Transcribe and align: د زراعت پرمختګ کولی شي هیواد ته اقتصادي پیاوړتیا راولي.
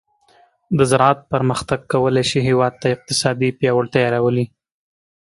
د 0.77 0.79
زراعت 0.91 1.19
پرمختګ 1.33 1.79
کولی 1.93 2.23
شي 2.29 2.39
هیواد 2.49 2.73
ته 2.81 2.87
اقتصادي 2.95 3.49
پیاوړتیا 3.59 4.05
راولي. 4.13 4.45